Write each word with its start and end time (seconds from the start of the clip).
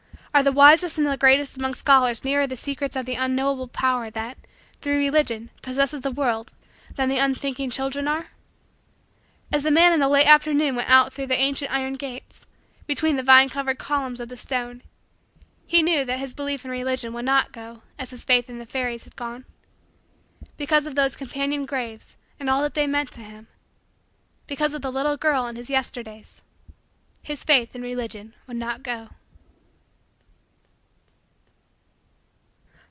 Are 0.33 0.43
the 0.43 0.51
wisest 0.53 0.97
and 0.97 1.05
the 1.05 1.17
greatest 1.17 1.57
among 1.57 1.73
scholars 1.73 2.23
nearer 2.23 2.47
the 2.47 2.55
secrets 2.55 2.95
of 2.95 3.05
the 3.05 3.15
unknowable 3.15 3.67
power, 3.67 4.09
that, 4.11 4.37
through 4.81 4.95
Religion, 4.97 5.49
possesses 5.61 6.01
the 6.01 6.09
world, 6.09 6.53
than 6.95 7.09
the 7.09 7.17
unthinking 7.17 7.69
children 7.69 8.07
are? 8.07 8.29
As 9.51 9.63
the 9.63 9.71
man 9.71 9.91
in 9.91 9.99
the 9.99 10.07
late 10.07 10.25
afternoon 10.25 10.77
went 10.77 10.89
out 10.89 11.11
through 11.11 11.27
the 11.27 11.37
ancient 11.37 11.69
iron 11.69 11.95
gates, 11.95 12.45
between 12.87 13.17
the 13.17 13.23
vine 13.23 13.49
covered 13.49 13.77
columns 13.77 14.21
of 14.21 14.39
stone, 14.39 14.83
he 15.67 15.83
knew 15.83 16.05
that 16.05 16.19
his 16.19 16.33
belief 16.33 16.63
in 16.63 16.71
Religion 16.71 17.11
would 17.11 17.25
not 17.25 17.51
go 17.51 17.81
as 17.99 18.11
his 18.11 18.23
faith 18.23 18.49
in 18.49 18.65
fairies 18.65 19.03
had 19.03 19.17
gone. 19.17 19.43
Because 20.55 20.87
of 20.87 20.95
those 20.95 21.17
companion 21.17 21.65
graves 21.65 22.15
and 22.39 22.49
all 22.49 22.61
that 22.61 22.73
they 22.73 22.87
meant 22.87 23.11
to 23.11 23.21
him 23.21 23.47
because 24.47 24.73
of 24.73 24.81
the 24.81 24.93
little 24.93 25.17
girl 25.17 25.45
in 25.47 25.57
his 25.57 25.69
Yesterdays 25.69 26.41
his 27.21 27.43
faith 27.43 27.75
in 27.75 27.81
Religion 27.81 28.33
would 28.47 28.55
not 28.55 28.81
go. 28.81 29.09